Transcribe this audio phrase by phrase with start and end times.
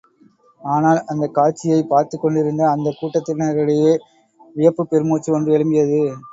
[0.61, 3.93] ஆனால், அந்தக் காட்சியைப் பார்த்துக்கொண்டிருந்த அந்தக் கூட்டத்தினரிடையே
[4.55, 6.01] வியப்புப் பெருமூச்சு ஒன்று எழும்பியது.